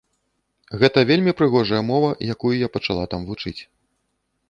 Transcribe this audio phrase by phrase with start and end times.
[0.83, 3.59] Гэта вельмі прыгожая мова, якую я пачала там вучыць.